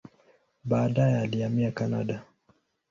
[0.63, 2.21] Baadaye alihamia Kanada.